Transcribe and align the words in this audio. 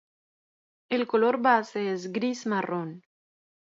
El 0.89 1.05
color 1.07 1.39
base 1.43 1.91
es 1.93 2.11
gris-marrón. 2.11 3.03